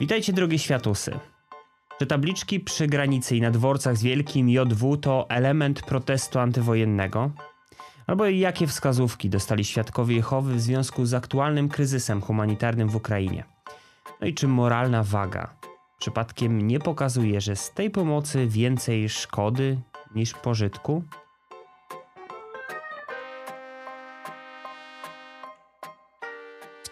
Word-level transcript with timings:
Witajcie 0.00 0.32
drogie 0.32 0.58
światusy. 0.58 1.18
Czy 1.98 2.06
tabliczki 2.06 2.60
przy 2.60 2.86
granicy 2.86 3.36
i 3.36 3.40
na 3.40 3.50
dworcach 3.50 3.96
z 3.96 4.02
wielkim 4.02 4.48
JW 4.48 4.96
to 4.96 5.26
element 5.28 5.82
protestu 5.82 6.38
antywojennego? 6.38 7.30
Albo 8.06 8.26
jakie 8.26 8.66
wskazówki 8.66 9.30
dostali 9.30 9.64
świadkowie 9.64 10.16
Jehowy 10.16 10.54
w 10.54 10.60
związku 10.60 11.06
z 11.06 11.14
aktualnym 11.14 11.68
kryzysem 11.68 12.20
humanitarnym 12.20 12.88
w 12.88 12.96
Ukrainie? 12.96 13.44
No 14.20 14.26
i 14.26 14.34
czy 14.34 14.48
moralna 14.48 15.02
waga 15.02 15.54
przypadkiem 15.98 16.66
nie 16.66 16.78
pokazuje, 16.78 17.40
że 17.40 17.56
z 17.56 17.70
tej 17.70 17.90
pomocy 17.90 18.46
więcej 18.46 19.08
szkody 19.08 19.78
niż 20.14 20.34
pożytku? 20.34 21.04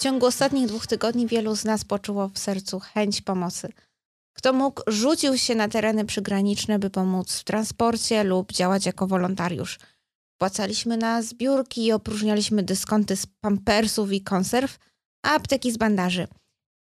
Ciągu 0.00 0.26
ostatnich 0.26 0.66
dwóch 0.66 0.86
tygodni 0.86 1.26
wielu 1.26 1.56
z 1.56 1.64
nas 1.64 1.84
poczuło 1.84 2.28
w 2.28 2.38
sercu 2.38 2.80
chęć 2.80 3.20
pomocy. 3.20 3.68
Kto 4.32 4.52
mógł, 4.52 4.82
rzucił 4.86 5.38
się 5.38 5.54
na 5.54 5.68
tereny 5.68 6.04
przygraniczne, 6.04 6.78
by 6.78 6.90
pomóc 6.90 7.38
w 7.38 7.44
transporcie 7.44 8.24
lub 8.24 8.52
działać 8.52 8.86
jako 8.86 9.06
wolontariusz. 9.06 9.78
Płacaliśmy 10.38 10.96
na 10.96 11.22
zbiórki 11.22 11.86
i 11.86 11.92
opróżnialiśmy 11.92 12.62
dyskonty 12.62 13.16
z 13.16 13.26
pampersów 13.26 14.12
i 14.12 14.20
konserw, 14.20 14.78
a 15.26 15.34
apteki 15.34 15.72
z 15.72 15.76
bandaży. 15.76 16.28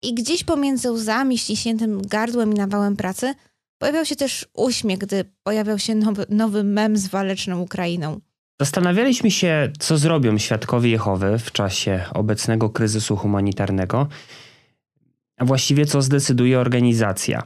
I 0.04 0.13
gdzieś 0.13 0.44
pomiędzy 0.44 0.91
łzami, 0.91 1.38
ściśniętym 1.38 2.02
gardłem 2.02 2.54
i 2.54 2.55
nawałem 2.55 2.96
pracy 2.96 3.35
pojawiał 3.82 4.05
się 4.05 4.16
też 4.16 4.48
uśmiech, 4.54 4.99
gdy 4.99 5.26
pojawiał 5.44 5.80
się 5.80 5.96
nowy, 5.96 6.26
nowy 6.30 6.63
mem 6.63 6.98
z 6.98 7.07
waleczną 7.07 7.62
Ukrainą. 7.62 8.20
Zastanawialiśmy 8.62 9.31
się, 9.31 9.72
co 9.80 9.98
zrobią 9.98 10.38
świadkowie 10.38 10.90
Jehowy 10.90 11.40
w 11.40 11.52
czasie 11.52 12.05
obecnego 12.13 12.70
kryzysu 12.70 13.18
humanitarnego, 13.18 14.08
a 15.38 15.45
właściwie 15.45 15.85
co 15.85 16.02
zdecyduje 16.02 16.59
organizacja. 16.59 17.44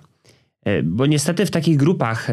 E, 0.66 0.84
Bo 0.84 1.06
niestety 1.06 1.45
w 1.45 1.52
takich 1.52 1.78
grupach 1.78 2.31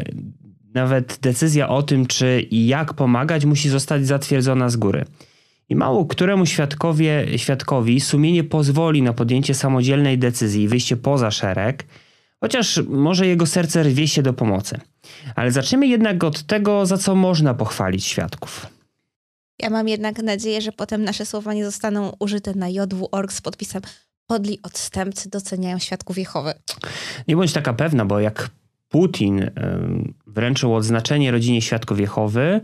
nawet 0.74 1.18
decyzja 1.22 1.68
o 1.68 1.82
tym, 1.82 2.06
czy 2.06 2.46
i 2.50 2.66
jak 2.66 2.94
pomagać, 2.94 3.44
musi 3.44 3.68
zostać 3.68 4.06
zatwierdzona 4.06 4.68
z 4.68 4.76
góry. 4.76 5.04
I 5.68 5.76
mało 5.76 6.06
któremu 6.06 6.46
świadkowie, 6.46 7.26
świadkowi 7.36 8.00
sumienie 8.00 8.44
pozwoli 8.44 9.02
na 9.02 9.12
podjęcie 9.12 9.54
samodzielnej 9.54 10.18
decyzji 10.18 10.62
i 10.62 10.68
wyjście 10.68 10.96
poza 10.96 11.30
szereg, 11.30 11.84
chociaż 12.40 12.80
może 12.88 13.26
jego 13.26 13.46
serce 13.46 13.82
rwie 13.82 14.08
się 14.08 14.22
do 14.22 14.32
pomocy. 14.32 14.80
Ale 15.34 15.52
zacznijmy 15.52 15.86
jednak 15.86 16.24
od 16.24 16.42
tego, 16.42 16.86
za 16.86 16.98
co 16.98 17.14
można 17.14 17.54
pochwalić 17.54 18.04
świadków. 18.04 18.66
Ja 19.58 19.70
mam 19.70 19.88
jednak 19.88 20.22
nadzieję, 20.22 20.60
że 20.60 20.72
potem 20.72 21.04
nasze 21.04 21.26
słowa 21.26 21.54
nie 21.54 21.64
zostaną 21.64 22.12
użyte 22.18 22.54
na 22.54 22.68
jw.org 22.68 23.32
z 23.32 23.40
podpisem 23.40 23.82
podli 24.26 24.58
odstępcy 24.62 25.30
doceniają 25.30 25.78
świadków 25.78 26.18
Jehowy. 26.18 26.54
Nie 27.28 27.36
bądź 27.36 27.52
taka 27.52 27.72
pewna, 27.72 28.04
bo 28.04 28.20
jak 28.20 28.50
Putin 28.88 29.50
wręczył 30.26 30.74
odznaczenie 30.74 31.30
rodzinie 31.30 31.62
świadków 31.62 32.00
Jehowy, 32.00 32.60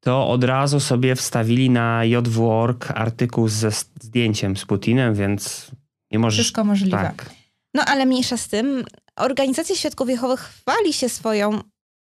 to 0.00 0.28
od 0.28 0.44
razu 0.44 0.80
sobie 0.80 1.16
wstawili 1.16 1.70
na 1.70 2.04
jw.org 2.04 2.90
artykuł 2.90 3.48
ze 3.48 3.70
zdjęciem 4.00 4.56
z 4.56 4.64
Putinem, 4.64 5.14
więc 5.14 5.70
nie 6.10 6.18
możesz... 6.18 6.40
Wszystko 6.40 6.64
możliwe. 6.64 6.96
Tak. 6.96 7.30
No 7.74 7.82
ale 7.86 8.06
mniejsza 8.06 8.36
z 8.36 8.48
tym, 8.48 8.84
organizacja 9.16 9.76
Świadków 9.76 10.08
Jehowy 10.08 10.36
chwali 10.36 10.92
się 10.92 11.08
swoją 11.08 11.60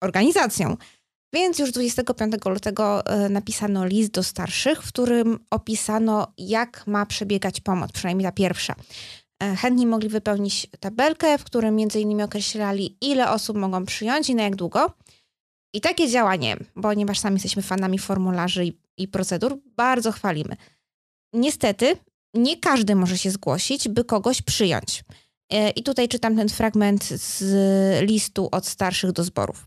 organizacją. 0.04 0.76
Więc 1.34 1.58
już 1.58 1.70
25 1.70 2.34
lutego 2.44 3.06
e, 3.06 3.28
napisano 3.28 3.86
list 3.86 4.10
do 4.10 4.22
starszych, 4.22 4.82
w 4.82 4.88
którym 4.88 5.38
opisano, 5.50 6.32
jak 6.38 6.86
ma 6.86 7.06
przebiegać 7.06 7.60
pomoc, 7.60 7.92
przynajmniej 7.92 8.28
ta 8.28 8.32
pierwsza. 8.32 8.74
E, 9.42 9.56
Chętni 9.56 9.86
mogli 9.86 10.08
wypełnić 10.08 10.66
tabelkę, 10.80 11.38
w 11.38 11.44
którym 11.44 11.80
innymi 11.80 12.22
określali, 12.22 12.96
ile 13.00 13.30
osób 13.30 13.56
mogą 13.56 13.84
przyjąć 13.84 14.30
i 14.30 14.34
na 14.34 14.42
jak 14.42 14.56
długo. 14.56 14.92
I 15.74 15.80
takie 15.80 16.08
działanie, 16.08 16.56
ponieważ 16.82 17.18
sami 17.18 17.34
jesteśmy 17.34 17.62
fanami 17.62 17.98
formularzy 17.98 18.64
i, 18.64 18.78
i 18.96 19.08
procedur, 19.08 19.58
bardzo 19.76 20.12
chwalimy. 20.12 20.56
Niestety, 21.32 21.96
nie 22.34 22.56
każdy 22.56 22.94
może 22.94 23.18
się 23.18 23.30
zgłosić, 23.30 23.88
by 23.88 24.04
kogoś 24.04 24.42
przyjąć. 24.42 25.04
E, 25.50 25.70
I 25.70 25.82
tutaj 25.82 26.08
czytam 26.08 26.36
ten 26.36 26.48
fragment 26.48 27.04
z 27.04 27.42
listu 28.02 28.48
od 28.52 28.66
starszych 28.66 29.12
do 29.12 29.24
zborów. 29.24 29.66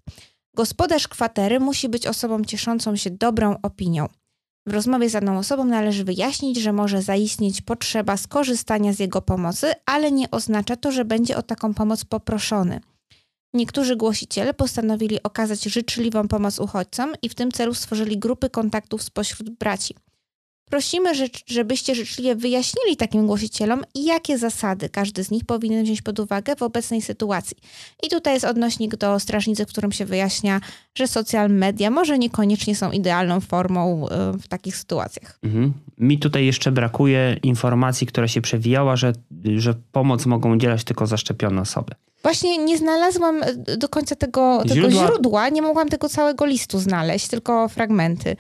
Gospodarz 0.56 1.08
kwatery 1.08 1.60
musi 1.60 1.90
być 1.90 2.08
osobą 2.08 2.44
cieszącą 2.44 2.96
się 2.96 3.10
dobrą 3.10 3.56
opinią. 3.62 4.08
W 4.68 4.74
rozmowie 4.74 5.10
z 5.10 5.14
daną 5.14 5.38
osobą 5.38 5.66
należy 5.66 6.04
wyjaśnić, 6.04 6.58
że 6.58 6.74
może 6.74 7.02
zaistnieć 7.02 7.62
potrzeba 7.62 8.18
skorzystania 8.18 8.94
z 8.94 9.00
jego 9.00 9.22
pomocy, 9.22 9.74
ale 9.86 10.12
nie 10.12 10.32
oznacza 10.32 10.76
to, 10.76 10.92
że 10.92 11.06
będzie 11.06 11.38
o 11.38 11.42
taką 11.42 11.74
pomoc 11.74 12.06
poproszony. 12.06 12.80
Niektórzy 13.54 13.96
głosiciele 13.96 14.54
postanowili 14.54 15.24
okazać 15.24 15.64
życzliwą 15.64 16.28
pomoc 16.28 16.60
uchodźcom 16.60 17.14
i 17.22 17.30
w 17.30 17.36
tym 17.36 17.52
celu 17.52 17.74
stworzyli 17.74 18.18
grupy 18.20 18.50
kontaktów 18.50 19.04
spośród 19.04 19.50
braci. 19.50 19.96
Prosimy, 20.70 21.16
że- 21.16 21.26
żebyście 21.48 21.96
życzliwie 21.96 22.36
wyjaśnili 22.36 22.98
takim 22.98 23.28
głosicielom, 23.28 23.84
jakie 23.96 24.38
zasady 24.38 24.90
każdy 24.90 25.24
z 25.24 25.32
nich 25.32 25.46
powinien 25.46 25.84
wziąć 25.84 26.02
pod 26.02 26.20
uwagę 26.20 26.56
w 26.56 26.62
obecnej 26.64 27.02
sytuacji. 27.02 27.58
I 28.04 28.10
tutaj 28.10 28.34
jest 28.34 28.46
odnośnik 28.46 28.96
do 28.96 29.20
strażnicy, 29.20 29.66
w 29.66 29.68
którym 29.70 29.92
się 29.92 30.06
wyjaśnia, 30.06 30.62
że 30.96 31.08
social 31.08 31.50
media 31.50 31.90
może 31.90 32.18
niekoniecznie 32.20 32.76
są 32.76 32.92
idealną 32.92 33.42
formą 33.42 34.06
y, 34.08 34.38
w 34.38 34.48
takich 34.48 34.78
sytuacjach. 34.78 35.40
Mhm. 35.44 35.74
Mi 35.98 36.20
tutaj 36.20 36.46
jeszcze 36.46 36.72
brakuje 36.72 37.40
informacji, 37.44 38.08
która 38.08 38.28
się 38.28 38.42
przewijała, 38.42 38.96
że, 38.96 39.14
że 39.56 39.74
pomoc 39.92 40.26
mogą 40.26 40.56
udzielać 40.56 40.84
tylko 40.84 41.08
zaszczepione 41.08 41.62
osoby. 41.62 41.94
Właśnie 42.24 42.58
nie 42.58 42.78
znalazłam 42.78 43.44
y, 43.44 43.78
do 43.78 43.90
końca 43.90 44.16
tego, 44.16 44.64
tego 44.68 44.76
Źródła- 44.76 45.08
źródła. 45.08 45.50
nie 45.50 45.62
mogłam 45.62 45.90
tego 45.90 46.10
całego 46.10 46.46
listu 46.46 46.80
znaleźć, 46.80 47.28
tylko 47.28 47.70
fragmenty. 47.70 48.36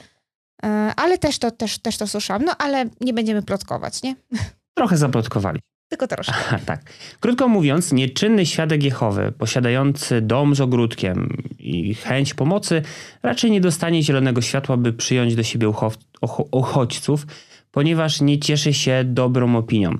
Y, 0.65 0.67
Ale 0.95 1.17
też 1.17 1.39
to, 1.39 1.51
też, 1.51 1.79
też 1.79 1.97
to 1.97 2.07
słyszałam. 2.07 2.45
No 2.45 2.51
ale 2.57 2.85
nie 3.01 3.13
będziemy 3.13 3.41
plotkować, 3.43 4.03
nie? 4.03 4.15
Trochę 4.77 4.97
zaplotkowali. 4.97 5.59
Tylko 5.89 6.07
troszkę. 6.07 6.33
Aha, 6.37 6.59
tak. 6.65 6.81
Krótko 7.19 7.47
mówiąc, 7.47 7.91
nieczynny 7.91 8.45
świadek 8.45 8.83
Jehowy, 8.83 9.33
posiadający 9.37 10.21
dom 10.21 10.55
z 10.55 10.61
ogródkiem 10.61 11.43
i 11.59 11.95
chęć 11.95 12.33
pomocy, 12.33 12.81
raczej 13.23 13.51
nie 13.51 13.61
dostanie 13.61 14.03
zielonego 14.03 14.41
światła, 14.41 14.77
by 14.77 14.93
przyjąć 14.93 15.35
do 15.35 15.43
siebie 15.43 15.67
ucho- 15.67 15.97
ucho- 16.21 16.47
uchodźców, 16.51 17.25
ponieważ 17.71 18.21
nie 18.21 18.39
cieszy 18.39 18.73
się 18.73 19.01
dobrą 19.05 19.55
opinią. 19.55 19.97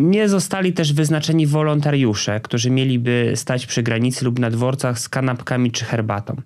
Nie 0.00 0.28
zostali 0.28 0.72
też 0.72 0.92
wyznaczeni 0.92 1.46
wolontariusze, 1.46 2.40
którzy 2.40 2.70
mieliby 2.70 3.32
stać 3.34 3.66
przy 3.66 3.82
granicy 3.82 4.24
lub 4.24 4.38
na 4.38 4.50
dworcach 4.50 4.98
z 4.98 5.08
kanapkami 5.08 5.70
czy 5.70 5.84
herbatą. 5.84 6.36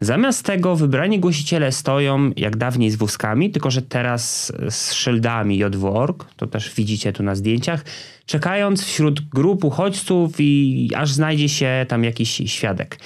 Zamiast 0.00 0.44
tego 0.44 0.76
wybrani 0.76 1.20
głosiciele 1.20 1.72
stoją 1.72 2.30
jak 2.36 2.56
dawniej 2.56 2.90
z 2.90 2.96
wózkami, 2.96 3.50
tylko 3.50 3.70
że 3.70 3.82
teraz 3.82 4.52
z 4.70 4.92
szyldami 4.92 5.58
JW.org, 5.58 6.24
to 6.36 6.46
też 6.46 6.74
widzicie 6.74 7.12
tu 7.12 7.22
na 7.22 7.34
zdjęciach, 7.34 7.84
czekając 8.26 8.84
wśród 8.84 9.20
grup 9.20 9.64
uchodźców 9.64 10.32
i 10.38 10.90
aż 10.96 11.12
znajdzie 11.12 11.48
się 11.48 11.86
tam 11.88 12.04
jakiś 12.04 12.42
świadek. 12.46 12.98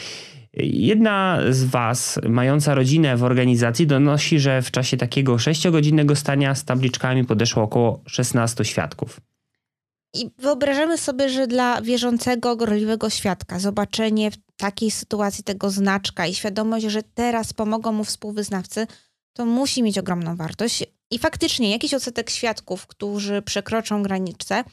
Jedna 0.62 1.38
z 1.50 1.64
Was, 1.64 2.20
mająca 2.28 2.74
rodzinę 2.74 3.16
w 3.16 3.24
organizacji, 3.24 3.86
donosi, 3.86 4.38
że 4.40 4.62
w 4.62 4.70
czasie 4.70 4.96
takiego 4.96 5.36
6-godzinnego 5.36 6.14
stania 6.14 6.54
z 6.54 6.64
tabliczkami 6.64 7.24
podeszło 7.24 7.62
około 7.62 8.02
16 8.06 8.64
świadków. 8.64 9.20
I 10.14 10.30
wyobrażamy 10.38 10.98
sobie, 10.98 11.28
że 11.28 11.46
dla 11.46 11.82
wierzącego, 11.82 12.56
gorliwego 12.56 13.10
świadka 13.10 13.58
zobaczenie 13.58 14.30
w 14.30 14.36
takiej 14.56 14.90
sytuacji 14.90 15.44
tego 15.44 15.70
znaczka 15.70 16.26
i 16.26 16.34
świadomość, 16.34 16.86
że 16.86 17.02
teraz 17.02 17.52
pomogą 17.52 17.92
mu 17.92 18.04
współwyznawcy, 18.04 18.86
to 19.32 19.46
musi 19.46 19.82
mieć 19.82 19.98
ogromną 19.98 20.36
wartość. 20.36 20.84
I 21.10 21.18
faktycznie 21.18 21.70
jakiś 21.70 21.94
odsetek 21.94 22.30
świadków, 22.30 22.86
którzy 22.86 23.42
przekroczą 23.42 24.02
granicę, 24.02 24.64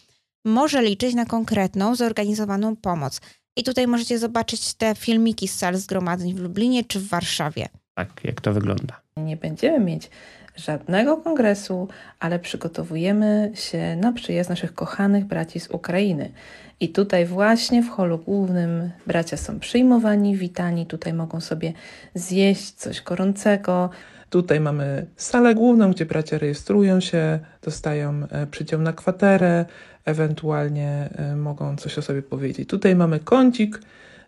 może 0.46 0.82
liczyć 0.82 1.16
na 1.16 1.26
konkretną, 1.26 1.96
zorganizowaną 1.96 2.76
pomoc. 2.76 3.22
I 3.58 3.64
tutaj 3.64 3.88
możecie 3.88 4.20
zobaczyć 4.20 4.74
te 4.74 4.96
filmiki 4.96 5.48
z 5.48 5.56
sal 5.56 5.78
zgromadzeń 5.78 6.34
w 6.34 6.40
Lublinie 6.40 6.84
czy 6.84 7.00
w 7.00 7.08
Warszawie. 7.08 7.70
Tak, 7.94 8.10
jak 8.24 8.42
to 8.42 8.54
wygląda. 8.54 9.02
Nie 9.18 9.38
będziemy 9.38 9.80
mieć 9.80 10.10
żadnego 10.56 11.18
kongresu, 11.18 11.88
ale 12.20 12.40
przygotowujemy 12.40 13.52
się 13.54 13.96
na 13.96 14.12
przyjazd 14.12 14.50
naszych 14.50 14.74
kochanych 14.74 15.26
braci 15.26 15.60
z 15.60 15.70
Ukrainy. 15.70 16.32
I 16.80 16.90
tutaj 16.90 17.26
właśnie 17.26 17.84
w 17.84 17.90
holu 17.90 18.18
głównym 18.18 18.92
bracia 19.08 19.38
są 19.38 19.60
przyjmowani, 19.60 20.38
witani, 20.38 20.86
tutaj 20.86 21.14
mogą 21.14 21.42
sobie 21.42 21.74
zjeść 22.14 22.72
coś 22.72 23.02
gorącego. 23.02 23.90
Tutaj 24.30 24.60
mamy 24.60 25.06
salę 25.16 25.56
główną, 25.56 25.92
gdzie 25.92 26.06
bracia 26.06 26.38
rejestrują 26.38 27.00
się, 27.00 27.40
dostają 27.62 28.28
e, 28.30 28.48
przydział 28.48 28.82
na 28.82 28.94
kwaterę, 28.94 29.66
ewentualnie 30.06 31.10
e, 31.16 31.36
mogą 31.36 31.78
coś 31.78 31.98
o 31.98 32.02
sobie 32.02 32.22
powiedzieć. 32.22 32.70
Tutaj 32.70 32.96
mamy 32.96 33.20
kącik 33.20 33.80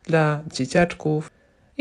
dla 0.04 0.42
dzieciaczków 0.52 1.32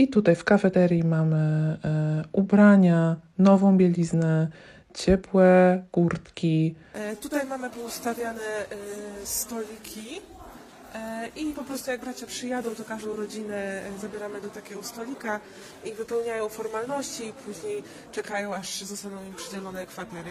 i 0.00 0.08
tutaj 0.08 0.36
w 0.36 0.44
kafeterii 0.44 1.04
mamy 1.04 1.36
e, 1.84 2.24
ubrania, 2.32 3.16
nową 3.38 3.76
bieliznę, 3.76 4.48
ciepłe 4.94 5.82
kurtki. 5.92 6.74
E, 6.92 7.16
Tutaj 7.16 7.46
mamy 7.46 7.70
poustawiane 7.70 8.40
e, 8.40 8.66
stoliki 9.26 10.20
I 11.36 11.44
po 11.52 11.62
prostu 11.62 11.90
jak 11.90 12.00
bracia 12.00 12.26
przyjadą, 12.26 12.74
to 12.74 12.84
każdą 12.84 13.16
rodzinę 13.16 13.82
zabieramy 14.00 14.40
do 14.40 14.48
takiego 14.48 14.82
stolika 14.82 15.40
i 15.84 15.92
wypełniają 15.92 16.48
formalności 16.48 17.26
i 17.26 17.32
później 17.32 17.82
czekają, 18.12 18.54
aż 18.54 18.82
zostaną 18.82 19.24
im 19.24 19.34
przydzielone 19.34 19.86
kwatery. 19.86 20.30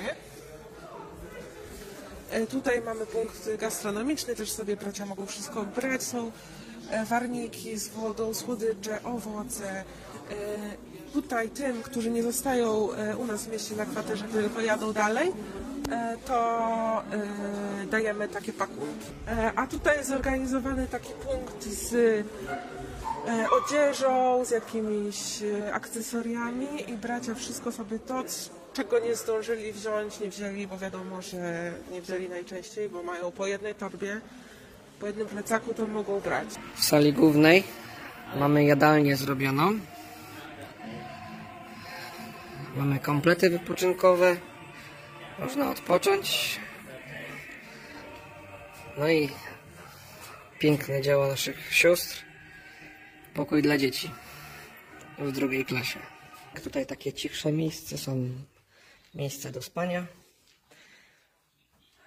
Tutaj 2.50 2.82
mamy 2.82 3.06
punkt 3.06 3.50
gastronomiczny, 3.58 4.36
też 4.36 4.52
sobie 4.52 4.78
bracia 4.78 5.06
mogą 5.06 5.26
wszystko 5.26 5.66
brać. 5.76 6.04
Są 6.04 6.32
warniki 7.06 7.78
z 7.78 7.88
wodą, 7.88 8.34
słodycze, 8.34 9.04
owoce. 9.04 9.70
E, 9.80 9.84
Tutaj 11.14 11.50
tym, 11.50 11.82
którzy 11.84 12.12
nie 12.12 12.24
zostają 12.24 12.94
e, 12.94 13.18
u 13.18 13.26
nas 13.26 13.44
w 13.46 13.52
mieście 13.52 13.76
na 13.76 13.86
kwaterze, 13.86 14.26
tylko 14.26 14.62
jadą 14.62 14.94
dalej, 14.94 15.32
e, 15.92 16.18
to 16.26 17.02
e, 17.84 17.86
dajemy 17.92 18.28
takie 18.28 18.54
pakunki. 18.54 19.06
E, 19.28 19.52
A 19.56 19.68
tutaj 19.68 19.98
jest 19.98 20.10
zorganizowany 20.10 20.88
taki 20.88 21.14
punkt 21.14 21.64
z 21.64 21.94
e, 23.28 23.46
odzieżą, 23.50 24.46
z 24.46 24.50
jakimiś 24.52 25.44
e, 25.44 25.74
akcesoriami 25.74 26.92
i 26.92 26.94
bracia 26.94 27.36
wszystko 27.36 27.72
sobie 27.72 28.00
to, 28.00 28.24
czego 28.74 29.00
nie 29.00 29.16
zdążyli 29.16 29.74
wziąć, 29.74 30.20
nie 30.20 30.30
wzięli, 30.30 30.68
bo 30.68 30.78
wiadomo, 30.78 31.22
że 31.22 31.72
nie 31.92 32.02
wzięli 32.02 32.30
najczęściej, 32.30 32.90
bo 32.90 33.04
mają 33.04 33.32
po 33.32 33.48
jednej 33.48 33.76
torbie, 33.76 34.22
po 35.00 35.08
jednym 35.08 35.28
plecaku 35.28 35.74
to 35.74 35.88
mogą 35.88 36.20
brać. 36.20 36.48
W 36.76 36.84
sali 36.84 37.14
głównej 37.14 37.64
mamy 38.36 38.64
jadalnię 38.64 39.16
zrobioną. 39.16 39.80
Mamy 42.76 43.00
komplety 43.00 43.50
wypoczynkowe. 43.50 44.38
Można 45.40 45.72
odpocząć. 45.72 46.60
No 48.98 49.10
i 49.10 49.30
piękne 50.60 51.02
dzieło 51.02 51.28
naszych 51.28 51.74
sióstr. 51.74 52.24
Pokój 53.34 53.62
dla 53.62 53.78
dzieci 53.78 54.12
w 55.20 55.32
drugiej 55.32 55.66
klasie. 55.66 56.00
Tutaj 56.64 56.86
takie 56.86 57.14
cichsze 57.14 57.52
miejsce 57.52 57.98
są 57.98 58.30
miejsca 59.16 59.52
do 59.52 59.62
spania. 59.62 60.06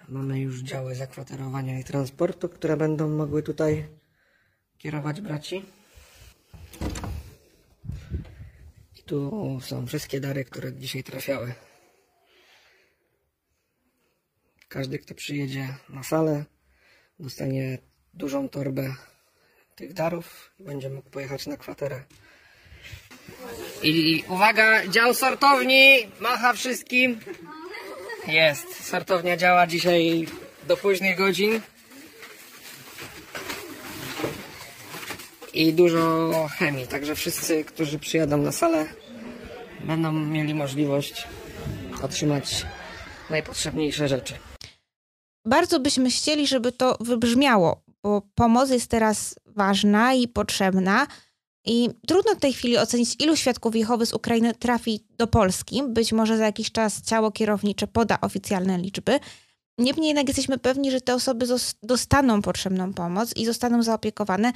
Mamy 0.09 0.39
już 0.39 0.59
działy 0.59 0.95
zakwaterowania 0.95 1.79
i 1.79 1.83
transportu, 1.83 2.49
które 2.49 2.77
będą 2.77 3.09
mogły 3.09 3.43
tutaj 3.43 3.87
kierować 4.77 5.21
braci. 5.21 5.65
I 8.99 9.03
tu 9.03 9.59
są 9.61 9.87
wszystkie 9.87 10.19
dary, 10.19 10.45
które 10.45 10.73
dzisiaj 10.73 11.03
trafiały. 11.03 11.53
Każdy, 14.67 14.99
kto 14.99 15.15
przyjedzie 15.15 15.75
na 15.89 16.03
salę, 16.03 16.45
dostanie 17.19 17.77
dużą 18.13 18.49
torbę 18.49 18.95
tych 19.75 19.93
darów 19.93 20.51
i 20.59 20.63
będzie 20.63 20.89
mógł 20.89 21.09
pojechać 21.09 21.47
na 21.47 21.57
kwaterę. 21.57 22.03
I 23.83 24.23
uwaga, 24.29 24.87
dział 24.87 25.13
sortowni 25.13 26.07
macha 26.19 26.53
wszystkim. 26.53 27.19
Jest, 28.27 28.85
sortownia 28.85 29.37
działa 29.37 29.67
dzisiaj 29.67 30.27
do 30.67 30.77
późnych 30.77 31.17
godzin. 31.17 31.61
I 35.53 35.73
dużo 35.73 36.31
chemii, 36.57 36.87
także 36.87 37.15
wszyscy, 37.15 37.63
którzy 37.63 37.99
przyjadą 37.99 38.37
na 38.37 38.51
salę, 38.51 38.85
będą 39.79 40.11
mieli 40.11 40.55
możliwość 40.55 41.27
otrzymać 42.03 42.65
najpotrzebniejsze 43.29 44.07
rzeczy. 44.07 44.33
Bardzo 45.45 45.79
byśmy 45.79 46.09
chcieli, 46.09 46.47
żeby 46.47 46.71
to 46.71 46.97
wybrzmiało, 46.99 47.81
bo 48.03 48.21
pomoc 48.35 48.69
jest 48.69 48.91
teraz 48.91 49.35
ważna 49.45 50.13
i 50.13 50.27
potrzebna. 50.27 51.07
I 51.65 51.89
trudno 52.07 52.35
w 52.35 52.39
tej 52.39 52.53
chwili 52.53 52.77
ocenić, 52.77 53.15
ilu 53.19 53.35
świadków 53.35 53.75
Jehowy 53.75 54.05
z 54.05 54.13
Ukrainy 54.13 54.53
trafi 54.53 54.99
do 55.17 55.27
Polski. 55.27 55.83
Być 55.89 56.13
może 56.13 56.37
za 56.37 56.45
jakiś 56.45 56.71
czas 56.71 57.01
ciało 57.01 57.31
kierownicze 57.31 57.87
poda 57.87 58.17
oficjalne 58.21 58.77
liczby. 58.77 59.19
Niemniej 59.77 60.07
jednak 60.07 60.27
jesteśmy 60.27 60.57
pewni, 60.57 60.91
że 60.91 61.01
te 61.01 61.15
osoby 61.15 61.45
dostaną 61.83 62.41
potrzebną 62.41 62.93
pomoc 62.93 63.35
i 63.35 63.45
zostaną 63.45 63.83
zaopiekowane 63.83 64.51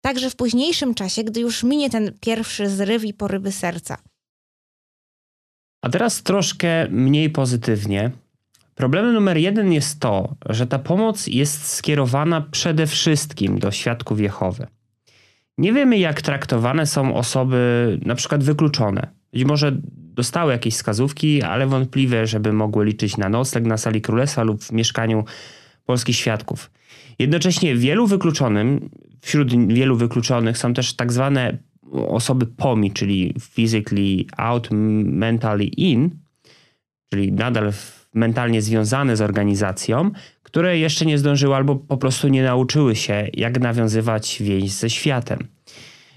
także 0.00 0.30
w 0.30 0.36
późniejszym 0.36 0.94
czasie, 0.94 1.24
gdy 1.24 1.40
już 1.40 1.62
minie 1.62 1.90
ten 1.90 2.12
pierwszy 2.20 2.68
zryw 2.70 3.04
i 3.04 3.14
porywy 3.14 3.52
serca. 3.52 3.98
A 5.82 5.88
teraz 5.88 6.22
troszkę 6.22 6.88
mniej 6.88 7.30
pozytywnie. 7.30 8.10
Problemem 8.74 9.14
numer 9.14 9.36
jeden 9.36 9.72
jest 9.72 10.00
to, 10.00 10.34
że 10.48 10.66
ta 10.66 10.78
pomoc 10.78 11.26
jest 11.26 11.66
skierowana 11.66 12.40
przede 12.40 12.86
wszystkim 12.86 13.58
do 13.58 13.70
świadków 13.70 14.20
Jehowy. 14.20 14.66
Nie 15.58 15.72
wiemy, 15.72 15.98
jak 15.98 16.22
traktowane 16.22 16.86
są 16.86 17.14
osoby 17.14 17.98
na 18.04 18.14
przykład 18.14 18.44
wykluczone. 18.44 19.08
Być 19.32 19.44
może 19.44 19.72
dostały 19.92 20.52
jakieś 20.52 20.74
wskazówki, 20.74 21.42
ale 21.42 21.66
wątpliwe, 21.66 22.26
żeby 22.26 22.52
mogły 22.52 22.84
liczyć 22.84 23.16
na 23.16 23.28
nocleg 23.28 23.64
na 23.64 23.76
sali 23.76 24.00
królestwa 24.00 24.42
lub 24.42 24.62
w 24.62 24.72
mieszkaniu 24.72 25.24
polskich 25.86 26.16
świadków. 26.16 26.70
Jednocześnie 27.18 27.76
wielu 27.76 28.06
wykluczonym, 28.06 28.90
wśród 29.20 29.68
wielu 29.74 29.96
wykluczonych 29.96 30.58
są 30.58 30.74
też 30.74 30.96
tak 30.96 31.12
zwane 31.12 31.58
osoby 31.92 32.46
POMI, 32.46 32.92
czyli 32.92 33.34
physically 33.54 34.24
out, 34.36 34.68
mentally 34.70 35.64
in, 35.64 36.10
czyli 37.10 37.32
nadal 37.32 37.72
mentalnie 38.14 38.62
związane 38.62 39.16
z 39.16 39.20
organizacją, 39.20 40.10
które 40.56 40.78
jeszcze 40.78 41.06
nie 41.06 41.18
zdążyły 41.18 41.54
albo 41.54 41.76
po 41.76 41.96
prostu 41.96 42.28
nie 42.28 42.42
nauczyły 42.42 42.96
się, 42.96 43.28
jak 43.34 43.60
nawiązywać 43.60 44.38
więź 44.40 44.70
ze 44.70 44.90
światem. 44.90 45.38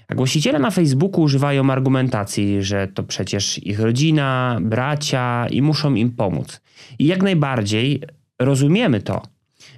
A 0.08 0.14
głosiciele 0.14 0.58
na 0.58 0.70
Facebooku 0.70 1.22
używają 1.22 1.70
argumentacji, 1.70 2.62
że 2.62 2.88
to 2.88 3.02
przecież 3.02 3.66
ich 3.66 3.80
rodzina, 3.80 4.58
bracia 4.62 5.46
i 5.50 5.62
muszą 5.62 5.94
im 5.94 6.10
pomóc. 6.10 6.60
I 6.98 7.06
jak 7.06 7.22
najbardziej 7.22 8.02
rozumiemy 8.38 9.00
to. 9.00 9.22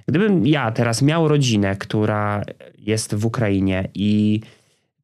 Gdybym 0.07 0.47
ja 0.47 0.71
teraz 0.71 1.01
miał 1.01 1.27
rodzinę, 1.27 1.75
która 1.75 2.43
jest 2.77 3.15
w 3.15 3.25
Ukrainie 3.25 3.89
i 3.93 4.41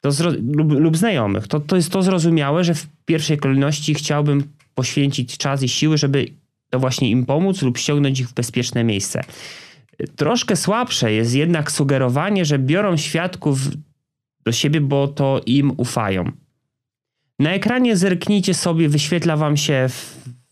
to 0.02 0.10
lub, 0.42 0.72
lub 0.72 0.98
znajomych, 0.98 1.48
to, 1.48 1.60
to 1.60 1.76
jest 1.76 1.92
to 1.92 2.04
zrozumiałe, 2.04 2.64
że 2.64 2.74
w 2.74 2.88
pierwszej 3.06 3.38
kolejności 3.38 3.94
chciałbym 3.94 4.44
poświęcić 4.76 5.38
czas 5.38 5.64
i 5.64 5.70
siły, 5.70 5.98
żeby 5.98 6.28
to 6.70 6.80
właśnie 6.80 7.10
im 7.10 7.26
pomóc 7.26 7.62
lub 7.62 7.78
ściągnąć 7.78 8.20
ich 8.20 8.30
w 8.30 8.34
bezpieczne 8.34 8.84
miejsce. 8.84 9.24
Troszkę 10.16 10.56
słabsze 10.56 11.14
jest 11.14 11.36
jednak 11.36 11.72
sugerowanie, 11.72 12.46
że 12.46 12.60
biorą 12.60 12.98
świadków 12.98 13.60
do 14.44 14.52
siebie, 14.52 14.82
bo 14.82 15.08
to 15.08 15.42
im 15.46 15.74
ufają. 15.78 16.32
Na 17.40 17.52
ekranie 17.52 17.98
zerknijcie 17.98 18.54
sobie, 18.54 18.90
wyświetla 18.90 19.38
wam 19.38 19.58
się 19.58 19.88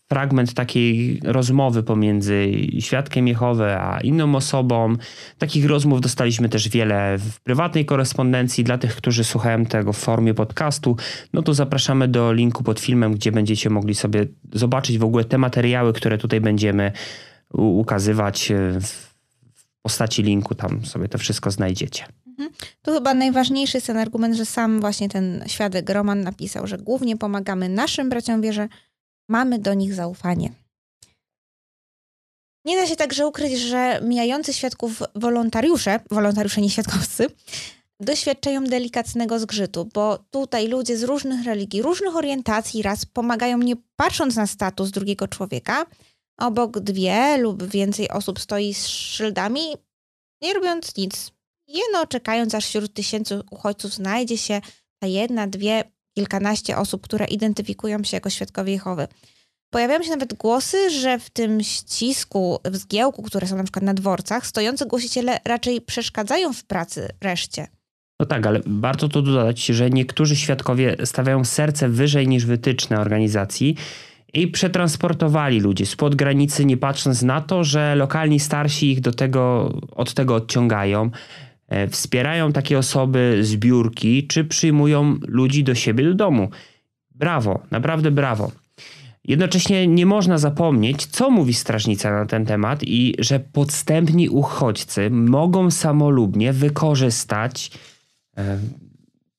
fragment 0.10 0.54
takiej 0.54 1.20
rozmowy 1.24 1.84
pomiędzy 1.84 2.52
świadkiem 2.80 3.28
Jehowy 3.28 3.66
a 3.66 4.02
inną 4.02 4.36
osobą. 4.36 4.96
Takich 5.38 5.66
rozmów 5.66 6.02
dostaliśmy 6.02 6.50
też 6.50 6.70
wiele 6.70 7.18
w 7.18 7.42
prywatnej 7.42 7.86
korespondencji. 7.86 8.64
Dla 8.64 8.78
tych, 8.78 8.96
którzy 8.96 9.24
słuchają 9.24 9.66
tego 9.66 9.94
w 9.94 9.98
formie 9.98 10.34
podcastu, 10.34 10.96
no 11.34 11.42
to 11.42 11.54
zapraszamy 11.54 12.08
do 12.08 12.34
linku 12.34 12.64
pod 12.64 12.80
filmem, 12.80 13.14
gdzie 13.14 13.32
będziecie 13.32 13.70
mogli 13.70 13.96
sobie 13.96 14.26
zobaczyć 14.54 14.98
w 14.98 15.04
ogóle 15.04 15.26
te 15.26 15.38
materiały, 15.38 15.94
które 15.94 16.18
tutaj 16.18 16.42
będziemy 16.42 16.92
ukazywać 17.54 18.52
w 18.82 19.08
postaci 19.82 20.24
linku. 20.24 20.56
Tam 20.56 20.86
sobie 20.86 21.08
to 21.08 21.18
wszystko 21.18 21.52
znajdziecie. 21.52 22.06
Tu 22.82 22.92
chyba 22.92 23.14
najważniejszy 23.14 23.78
jest 23.78 23.88
ten 23.88 23.98
argument, 23.98 24.36
że 24.36 24.46
sam 24.46 24.80
właśnie 24.80 25.10
ten 25.10 25.44
świadek 25.48 25.90
Roman 25.90 26.22
napisał, 26.22 26.68
że 26.68 26.78
głównie 26.78 27.18
pomagamy 27.18 27.70
naszym 27.70 28.10
braciom 28.10 28.42
wierze, 28.42 28.68
mamy 29.30 29.60
do 29.60 29.74
nich 29.74 29.94
zaufanie. 29.94 30.54
Nie 32.66 32.76
da 32.76 32.88
się 32.88 32.96
także 32.96 33.28
ukryć, 33.28 33.60
że 33.60 34.00
mijający 34.04 34.54
świadków 34.54 35.04
wolontariusze, 35.16 36.00
wolontariusze 36.12 36.62
nie 36.62 36.70
świadkowcy, 36.70 37.28
doświadczają 38.00 38.64
delikatnego 38.64 39.40
zgrzytu, 39.40 39.86
bo 39.94 40.18
tutaj 40.18 40.68
ludzie 40.68 40.98
z 40.98 41.04
różnych 41.04 41.46
religii, 41.46 41.82
różnych 41.82 42.16
orientacji 42.16 42.82
raz 42.82 43.06
pomagają 43.06 43.58
nie 43.58 43.76
patrząc 43.96 44.36
na 44.36 44.48
status 44.48 44.92
drugiego 44.92 45.28
człowieka. 45.28 45.86
Obok 46.38 46.80
dwie 46.80 47.38
lub 47.38 47.64
więcej 47.64 48.10
osób 48.10 48.40
stoi 48.40 48.74
z 48.74 48.88
szyldami, 48.88 49.62
nie 50.42 50.54
robiąc 50.54 50.96
nic. 50.98 51.32
Jeno 51.68 52.08
czekając, 52.08 52.56
aż 52.56 52.66
wśród 52.66 52.94
tysięcy 52.94 53.42
uchodźców 53.52 53.94
znajdzie 53.94 54.38
się 54.38 54.62
ta 55.00 55.08
jedna, 55.08 55.48
dwie, 55.48 55.84
kilkanaście 56.18 56.78
osób, 56.78 57.02
które 57.02 57.26
identyfikują 57.26 58.04
się 58.04 58.18
jako 58.18 58.30
świadkowie 58.30 58.74
Jehowy. 58.74 59.08
Pojawiają 59.70 60.04
się 60.04 60.10
nawet 60.10 60.34
głosy, 60.34 60.90
że 60.90 61.20
w 61.20 61.30
tym 61.30 61.64
ścisku, 61.64 62.60
w 62.66 62.78
zgiełku, 62.78 63.24
które 63.24 63.48
są 63.48 63.58
na 63.58 63.64
przykład 63.64 63.84
na 63.84 63.94
dworcach, 63.94 64.48
stojący 64.48 64.86
głosiciele 64.86 65.40
raczej 65.46 65.82
przeszkadzają 65.82 66.54
w 66.54 66.64
pracy 66.64 67.10
reszcie. 67.22 67.68
No 68.20 68.26
tak, 68.26 68.48
ale 68.48 68.62
warto 68.66 69.08
tu 69.08 69.22
dodać, 69.22 69.66
że 69.66 69.90
niektórzy 69.90 70.36
świadkowie 70.36 70.96
stawiają 71.06 71.46
serce 71.46 71.90
wyżej 71.90 72.28
niż 72.28 72.46
wytyczne 72.46 73.00
organizacji 73.00 73.76
i 74.34 74.48
przetransportowali 74.48 75.60
ludzi 75.60 75.86
spod 75.86 76.16
granicy, 76.16 76.66
nie 76.66 76.78
patrząc 76.78 77.22
na 77.22 77.42
to, 77.42 77.64
że 77.64 77.96
lokalni 77.96 78.40
starsi 78.40 78.92
ich 78.92 79.02
do 79.02 79.12
tego, 79.12 79.74
od 79.92 80.14
tego 80.14 80.36
odciągają. 80.36 81.12
E, 81.68 81.88
wspierają 81.88 82.54
takie 82.54 82.78
osoby 82.78 83.40
zbiórki, 83.42 84.28
czy 84.28 84.46
przyjmują 84.46 85.20
ludzi 85.28 85.64
do 85.64 85.76
siebie 85.76 86.04
do 86.04 86.14
domu. 86.14 86.50
Brawo, 87.16 87.64
naprawdę 87.72 88.12
brawo. 88.12 88.52
Jednocześnie 89.24 89.88
nie 89.88 90.06
można 90.06 90.38
zapomnieć, 90.38 91.06
co 91.06 91.30
mówi 91.30 91.54
strażnica 91.54 92.12
na 92.12 92.26
ten 92.26 92.46
temat 92.46 92.84
i 92.84 93.16
że 93.20 93.40
podstępni 93.40 94.30
uchodźcy 94.30 95.10
mogą 95.10 95.72
samolubnie 95.72 96.54
wykorzystać 96.54 97.72
e, 98.38 98.60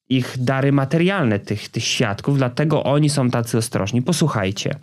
ich 0.08 0.37
dary 0.38 0.73
materialne, 0.73 1.38
tych, 1.38 1.68
tych 1.68 1.85
świadków, 1.85 2.38
dlatego 2.38 2.85
oni 2.85 3.11
są 3.11 3.30
tacy 3.30 3.58
ostrożni. 3.58 4.02
Posłuchajcie. 4.02 4.75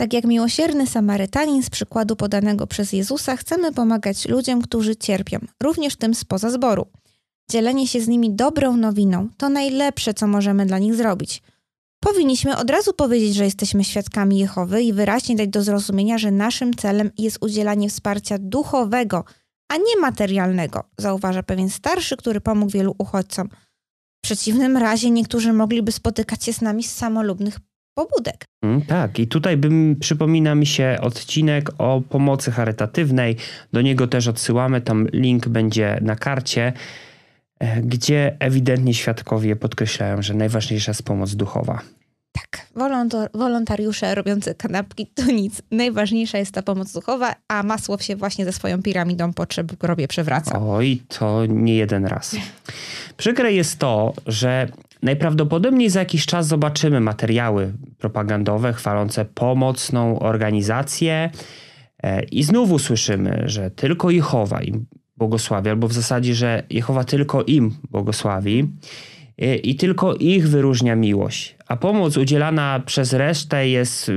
Tak 0.00 0.12
jak 0.12 0.24
miłosierny 0.24 0.86
Samarytanin 0.86 1.62
z 1.62 1.70
przykładu 1.70 2.16
podanego 2.16 2.66
przez 2.66 2.92
Jezusa, 2.92 3.36
chcemy 3.36 3.72
pomagać 3.72 4.28
ludziom, 4.28 4.62
którzy 4.62 4.96
cierpią, 4.96 5.38
również 5.62 5.96
tym 5.96 6.14
spoza 6.14 6.50
zboru. 6.50 6.86
Dzielenie 7.50 7.86
się 7.88 8.00
z 8.00 8.08
nimi 8.08 8.30
dobrą 8.30 8.76
nowiną 8.76 9.28
to 9.36 9.48
najlepsze, 9.48 10.14
co 10.14 10.26
możemy 10.26 10.66
dla 10.66 10.78
nich 10.78 10.94
zrobić. 10.94 11.42
Powinniśmy 12.02 12.56
od 12.56 12.70
razu 12.70 12.92
powiedzieć, 12.92 13.34
że 13.34 13.44
jesteśmy 13.44 13.84
świadkami 13.84 14.38
Jehowy 14.38 14.82
i 14.82 14.92
wyraźnie 14.92 15.36
dać 15.36 15.48
do 15.48 15.62
zrozumienia, 15.62 16.18
że 16.18 16.30
naszym 16.30 16.74
celem 16.74 17.10
jest 17.18 17.38
udzielanie 17.40 17.88
wsparcia 17.88 18.38
duchowego, 18.38 19.24
a 19.68 19.76
nie 19.76 20.00
materialnego, 20.00 20.84
zauważa 20.98 21.42
pewien 21.42 21.70
starszy, 21.70 22.16
który 22.16 22.40
pomógł 22.40 22.72
wielu 22.72 22.94
uchodźcom. 22.98 23.48
W 24.18 24.22
przeciwnym 24.22 24.76
razie 24.76 25.10
niektórzy 25.10 25.52
mogliby 25.52 25.92
spotykać 25.92 26.44
się 26.44 26.52
z 26.52 26.60
nami 26.60 26.84
z 26.84 26.92
samolubnych 26.92 27.58
pobudek. 27.94 28.44
Mm, 28.62 28.82
tak, 28.82 29.18
i 29.18 29.26
tutaj 29.26 29.56
bym, 29.56 29.96
przypomina 30.00 30.54
mi 30.54 30.66
się 30.66 30.98
odcinek 31.00 31.70
o 31.78 32.00
pomocy 32.08 32.50
charytatywnej. 32.50 33.36
Do 33.72 33.82
niego 33.82 34.06
też 34.06 34.28
odsyłamy, 34.28 34.80
tam 34.80 35.08
link 35.12 35.48
będzie 35.48 35.98
na 36.02 36.16
karcie, 36.16 36.72
e, 37.58 37.80
gdzie 37.82 38.36
ewidentnie 38.38 38.94
świadkowie 38.94 39.56
podkreślają, 39.56 40.22
że 40.22 40.34
najważniejsza 40.34 40.90
jest 40.90 41.02
pomoc 41.02 41.34
duchowa. 41.34 41.80
Tak, 42.32 42.66
wolontariusze 43.34 44.14
robiące 44.14 44.54
kanapki 44.54 45.06
to 45.06 45.24
nic. 45.24 45.62
Najważniejsza 45.70 46.38
jest 46.38 46.54
ta 46.54 46.62
pomoc 46.62 46.92
duchowa, 46.92 47.34
a 47.48 47.62
Masłow 47.62 48.02
się 48.02 48.16
właśnie 48.16 48.44
ze 48.44 48.52
swoją 48.52 48.82
piramidą 48.82 49.32
potrzeb 49.32 49.72
grobie 49.72 50.08
przewraca. 50.08 50.60
Oj, 50.68 51.02
to 51.08 51.46
nie 51.46 51.76
jeden 51.76 52.06
raz. 52.06 52.36
Przykre 53.16 53.52
jest 53.52 53.78
to, 53.78 54.12
że 54.26 54.68
Najprawdopodobniej 55.02 55.90
za 55.90 55.98
jakiś 55.98 56.26
czas 56.26 56.46
zobaczymy 56.46 57.00
materiały 57.00 57.72
propagandowe 57.98 58.72
chwalące 58.72 59.24
pomocną 59.24 60.18
organizację 60.18 61.30
e, 62.02 62.22
i 62.22 62.42
znowu 62.42 62.78
słyszymy, 62.78 63.42
że 63.46 63.70
tylko 63.70 64.10
Jehowa 64.10 64.62
im 64.62 64.86
błogosławi, 65.16 65.70
albo 65.70 65.88
w 65.88 65.92
zasadzie, 65.92 66.34
że 66.34 66.62
Jehowa 66.70 67.04
tylko 67.04 67.42
im 67.42 67.74
błogosławi 67.90 68.68
e, 69.38 69.56
i 69.56 69.74
tylko 69.74 70.14
ich 70.14 70.48
wyróżnia 70.48 70.96
miłość, 70.96 71.56
a 71.66 71.76
pomoc 71.76 72.16
udzielana 72.16 72.82
przez 72.86 73.12
resztę 73.12 73.68
jest 73.68 74.10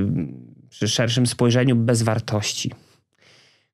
przy 0.70 0.88
szerszym 0.88 1.28
spojrzeniu 1.28 1.76
bez 1.76 2.04
wartości. 2.04 2.72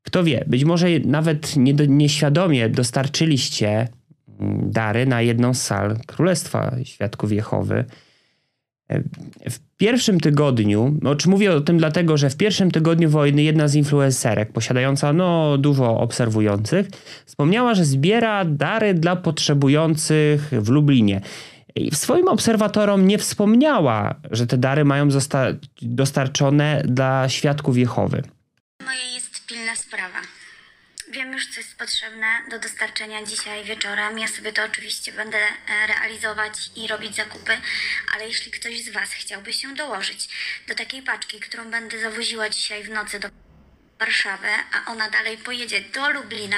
Kto 0.04 0.24
wie, 0.24 0.44
być 0.48 0.66
może 0.66 0.88
nawet 1.06 1.56
nieświadomie 1.88 2.70
dostarczyliście 2.70 3.88
dary 4.64 5.06
na 5.06 5.22
jedną 5.22 5.54
z 5.54 5.62
sal 5.62 5.98
Królestwa 6.08 6.76
Świadków 6.84 7.32
Jehowy. 7.32 7.86
W 9.50 9.60
pierwszym 9.78 10.20
tygodniu, 10.20 10.98
no, 11.02 11.16
czy 11.16 11.30
mówię 11.30 11.54
o 11.54 11.62
tym 11.62 11.78
dlatego, 11.78 12.18
że 12.18 12.30
w 12.30 12.38
pierwszym 12.38 12.72
tygodniu 12.72 13.10
wojny 13.10 13.44
jedna 13.44 13.68
z 13.68 13.76
influencerek, 13.76 14.52
posiadająca 14.52 15.14
no, 15.14 15.58
dużo 15.58 16.00
obserwujących, 16.00 16.88
wspomniała, 17.26 17.76
że 17.76 17.86
zbiera 17.86 18.46
dary 18.46 18.94
dla 18.94 19.16
potrzebujących 19.16 20.52
w 20.52 20.70
Lublinie. 20.70 21.22
I 21.76 21.96
swoim 21.96 22.28
obserwatorom 22.28 23.08
nie 23.08 23.18
wspomniała, 23.18 24.16
że 24.32 24.48
te 24.48 24.58
dary 24.58 24.86
mają 24.86 25.12
zostać 25.12 25.56
dostarczone 25.82 26.84
dla 26.86 27.30
świadków 27.30 27.78
Jehowy. 27.78 28.24
Moje 28.86 29.14
jest 29.16 29.48
pilna 29.48 29.76
sprawa. 29.76 30.39
Wiem 31.10 31.34
już, 31.34 31.48
co 31.48 31.60
jest 31.60 31.78
potrzebne 31.78 32.28
do 32.50 32.60
dostarczenia 32.60 33.24
dzisiaj 33.24 33.64
wieczorem. 33.64 34.20
Ja 34.20 34.28
sobie 34.28 34.54
to 34.54 34.64
oczywiście 34.64 35.12
będę 35.12 35.38
e, 35.38 35.88
realizować 35.88 36.54
i 36.76 36.88
robić 36.88 37.16
zakupy, 37.16 37.58
ale 38.16 38.28
jeśli 38.28 38.52
ktoś 38.52 38.84
z 38.84 38.90
Was 38.90 39.10
chciałby 39.12 39.54
się 39.54 39.76
dołożyć 39.76 40.30
do 40.68 40.76
takiej 40.76 41.02
paczki, 41.02 41.40
którą 41.40 41.72
będę 41.72 42.00
zawoziła 42.02 42.50
dzisiaj 42.50 42.84
w 42.84 42.90
nocy 42.90 43.20
do 43.20 43.30
Warszawę, 44.00 44.54
a 44.74 44.92
ona 44.92 45.10
dalej 45.10 45.38
pojedzie 45.38 45.82
do 45.82 46.10
Lublina, 46.10 46.58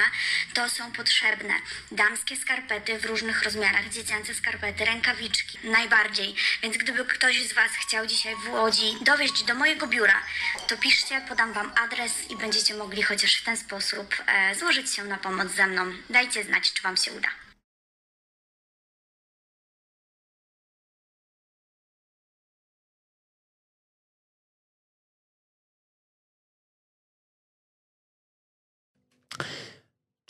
to 0.54 0.70
są 0.70 0.92
potrzebne 0.92 1.54
damskie 1.90 2.36
skarpety 2.36 2.98
w 2.98 3.04
różnych 3.04 3.42
rozmiarach, 3.42 3.88
dziecięce 3.88 4.34
skarpety, 4.34 4.84
rękawiczki, 4.84 5.58
najbardziej. 5.64 6.34
Więc 6.62 6.76
gdyby 6.76 7.04
ktoś 7.04 7.48
z 7.48 7.52
Was 7.52 7.70
chciał 7.72 8.06
dzisiaj 8.06 8.36
w 8.36 8.48
Łodzi 8.48 8.96
dowieźć 9.00 9.42
do 9.42 9.54
mojego 9.54 9.86
biura, 9.86 10.22
to 10.68 10.76
piszcie, 10.76 11.20
podam 11.28 11.52
Wam 11.52 11.72
adres 11.84 12.30
i 12.30 12.36
będziecie 12.36 12.74
mogli 12.74 13.02
chociaż 13.02 13.34
w 13.36 13.44
ten 13.44 13.56
sposób 13.56 14.14
e, 14.26 14.54
złożyć 14.54 14.94
się 14.94 15.04
na 15.04 15.18
pomoc 15.18 15.52
ze 15.52 15.66
mną. 15.66 15.92
Dajcie 16.10 16.44
znać, 16.44 16.72
czy 16.72 16.82
Wam 16.82 16.96
się 16.96 17.12
uda. 17.12 17.41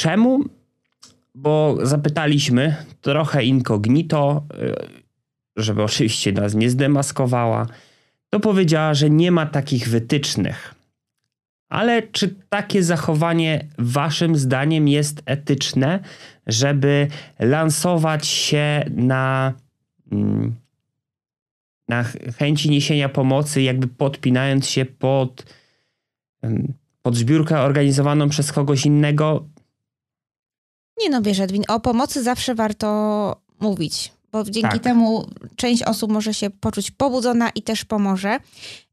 Czemu? 0.03 0.45
Bo 1.35 1.79
zapytaliśmy 1.83 2.77
trochę 3.01 3.45
incognito, 3.45 4.45
y, 4.55 4.75
żeby 5.57 5.83
oczywiście 5.83 6.33
nas 6.33 6.55
nie 6.55 6.71
zdemaskowała, 6.71 7.67
to 8.31 8.41
powiedziała, 8.41 8.95
że 8.95 9.11
nie 9.11 9.31
ma 9.31 9.47
takich 9.47 9.89
wytycznych. 9.89 10.75
Ale 11.69 12.03
czy 12.03 12.35
takie 12.49 12.83
zachowanie 12.83 13.67
waszym 13.79 14.37
zdaniem 14.37 14.89
jest 14.89 15.23
etyczne, 15.27 16.01
żeby 16.47 17.09
lansować 17.39 18.27
się 18.27 18.85
na, 18.91 19.53
mm, 20.13 20.55
na 21.89 22.05
chęci 22.39 22.71
niesienia 22.71 23.09
pomocy, 23.09 23.63
jakby 23.63 23.89
podpinając 23.89 24.69
się 24.69 24.85
pod, 24.85 25.57
pod 27.03 27.17
zbiórkę 27.17 27.61
organizowaną 27.61 28.29
przez 28.29 28.53
kogoś 28.53 28.87
innego? 28.87 29.52
Nie 31.03 31.11
no, 31.11 31.23
wiesz, 31.23 31.41
Edwin, 31.41 31.63
o 31.69 31.81
pomocy 31.81 32.23
zawsze 32.23 32.55
warto 32.55 33.37
mówić, 33.61 34.13
bo 34.33 34.45
dzięki 34.45 34.71
Tak. 34.71 34.83
temu 34.83 35.27
część 35.57 35.83
osób 35.83 36.13
może 36.13 36.35
się 36.35 36.51
poczuć 36.51 36.91
pobudzona 36.91 37.51
i 37.51 37.63
też 37.63 37.85
pomoże. 37.85 38.39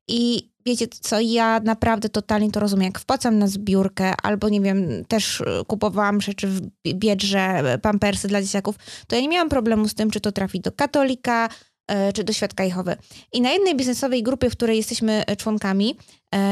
I 0.08 0.50
wiecie 0.66 0.88
co, 0.88 1.20
ja 1.20 1.60
naprawdę 1.60 2.10
totalnie 2.10 2.52
to 2.52 2.60
rozumiem. 2.60 2.86
Jak 2.86 3.00
wpłacam 3.00 3.40
na 3.40 3.48
zbiórkę, 3.48 4.14
albo 4.24 4.50
nie 4.50 4.62
wiem, 4.62 5.06
też 5.06 5.42
y, 5.42 5.46
kupowałam 5.68 6.22
rzeczy 6.22 6.48
w 6.48 6.62
Biedrze, 6.94 7.64
pampersy 7.82 8.28
dla 8.28 8.42
dzieciaków, 8.42 8.76
to 9.08 9.16
ja 9.16 9.22
nie 9.22 9.30
miałam 9.30 9.50
problemu 9.50 9.88
z 9.88 9.94
tym, 9.94 10.12
czy 10.12 10.22
to 10.22 10.32
trafi 10.32 10.60
do 10.60 10.72
katolika, 10.72 11.50
czy 12.14 12.24
do 12.24 12.34
Świadka 12.34 12.64
Jehowy. 12.64 12.96
I 13.34 13.42
na 13.42 13.52
jednej 13.52 13.76
biznesowej 13.76 14.24
grupie, 14.24 14.50
w 14.50 14.56
której 14.56 14.78
jesteśmy 14.78 15.24
y, 15.32 15.36
członkami, 15.36 15.98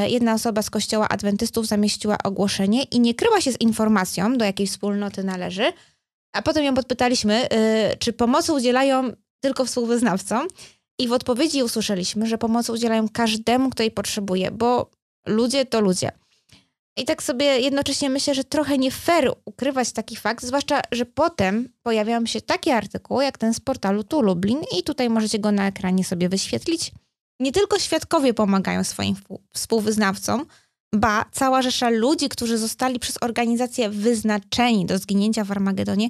y, 0.06 0.10
jedna 0.10 0.34
osoba 0.34 0.62
z 0.62 0.70
kościoła 0.70 1.10
adwentystów 1.10 1.68
zamieściła 1.68 2.18
ogłoszenie 2.24 2.84
i 2.84 3.00
nie 3.00 3.14
kryła 3.14 3.42
się 3.42 3.52
z 3.52 3.62
informacją, 3.62 4.38
do 4.38 4.46
jakiej 4.46 4.68
wspólnoty 4.68 5.24
należy, 5.24 5.74
a 6.34 6.42
potem 6.42 6.64
ją 6.64 6.74
podpytaliśmy, 6.74 7.48
czy 8.00 8.14
pomocy 8.14 8.54
udzielają 8.54 9.12
tylko 9.40 9.66
współwyznawcom. 9.66 10.48
I 11.00 11.08
w 11.08 11.12
odpowiedzi 11.12 11.64
usłyszeliśmy, 11.64 12.28
że 12.28 12.38
pomocy 12.38 12.72
udzielają 12.72 13.10
każdemu, 13.10 13.70
kto 13.70 13.84
jej 13.84 13.92
potrzebuje, 13.92 14.52
bo 14.52 14.90
ludzie 15.28 15.66
to 15.66 15.82
ludzie. 15.82 16.12
I 16.98 17.06
tak 17.06 17.24
sobie 17.24 17.46
jednocześnie 17.46 18.10
myślę, 18.10 18.36
że 18.36 18.44
trochę 18.44 18.78
nie 18.78 18.92
fair 18.92 19.32
ukrywać 19.46 19.92
taki 19.92 20.16
fakt, 20.16 20.46
zwłaszcza, 20.46 20.82
że 20.92 21.06
potem 21.06 21.70
pojawiają 21.84 22.26
się 22.26 22.42
takie 22.42 22.76
artykuły, 22.76 23.24
jak 23.24 23.38
ten 23.38 23.54
z 23.54 23.60
portalu 23.60 24.04
Tu 24.04 24.22
Lublin 24.22 24.60
i 24.80 24.84
tutaj 24.84 25.10
możecie 25.10 25.40
go 25.40 25.52
na 25.52 25.68
ekranie 25.68 26.04
sobie 26.04 26.30
wyświetlić. 26.30 26.92
Nie 27.40 27.52
tylko 27.52 27.80
świadkowie 27.80 28.34
pomagają 28.34 28.84
swoim 28.84 29.16
współ- 29.16 29.40
współwyznawcom, 29.54 30.46
ba, 30.96 31.26
cała 31.32 31.62
rzesza 31.62 31.90
ludzi, 31.90 32.30
którzy 32.30 32.58
zostali 32.58 33.00
przez 33.00 33.18
organizację 33.22 33.90
wyznaczeni 33.90 34.86
do 34.86 34.98
zginięcia 34.98 35.44
w 35.44 35.52
Armagedonie, 35.52 36.10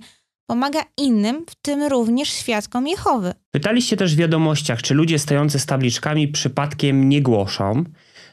pomaga 0.49 0.79
innym, 0.97 1.45
w 1.49 1.55
tym 1.55 1.83
również 1.83 2.29
świadkom 2.29 2.87
Jehowy. 2.87 3.33
Pytaliście 3.51 3.97
też 3.97 4.15
w 4.15 4.17
wiadomościach, 4.17 4.81
czy 4.81 4.93
ludzie 4.93 5.19
stojący 5.19 5.59
z 5.59 5.65
tabliczkami 5.65 6.27
przypadkiem 6.27 7.09
nie 7.09 7.21
głoszą. 7.21 7.83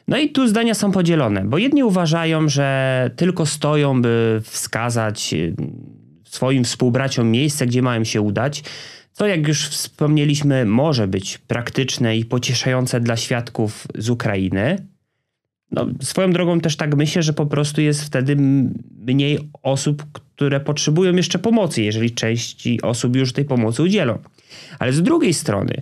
No 0.07 0.17
i 0.17 0.29
tu 0.29 0.47
zdania 0.47 0.73
są 0.73 0.91
podzielone, 0.91 1.45
bo 1.45 1.57
jedni 1.57 1.83
uważają, 1.83 2.49
że 2.49 3.11
tylko 3.15 3.45
stoją, 3.45 4.01
by 4.01 4.41
wskazać 4.43 5.33
y, 5.33 5.55
swoim 6.23 6.63
współbraciom 6.63 7.31
miejsce, 7.31 7.65
gdzie 7.65 7.81
mają 7.81 8.03
się 8.03 8.21
udać, 8.21 8.63
co 9.11 9.27
jak 9.27 9.47
już 9.47 9.67
wspomnieliśmy, 9.67 10.65
może 10.65 11.07
być 11.07 11.37
praktyczne 11.37 12.17
i 12.17 12.25
pocieszające 12.25 12.99
dla 12.99 13.17
świadków 13.17 13.87
z 13.95 14.09
Ukrainy. 14.09 14.87
no, 15.71 15.87
swoją 16.01 16.31
drogą 16.31 16.59
też 16.59 16.75
tak 16.75 16.95
myślę, 16.95 17.23
że 17.23 17.33
po 17.33 17.45
prostu 17.45 17.81
jest 17.81 18.03
wtedy 18.03 18.35
mniej 18.97 19.39
osób, 19.63 20.05
które 20.11 20.59
potrzebują 20.59 21.13
jeszcze 21.15 21.39
pomocy, 21.39 21.81
jeżeli 21.81 22.11
części 22.11 22.81
osób 22.81 23.15
już 23.15 23.33
tej 23.33 23.45
pomocy 23.45 23.83
udzielą. 23.83 24.19
Ale 24.79 24.93
z 24.93 25.01
drugiej 25.01 25.33
strony, 25.33 25.81